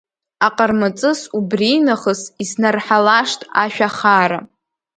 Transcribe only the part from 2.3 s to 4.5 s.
иснарҳалашт ашәа хаара.